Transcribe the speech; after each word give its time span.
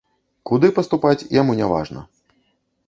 Куды 0.51 0.71
паступаць, 0.79 1.27
яму 1.41 1.59
няважна. 1.61 2.07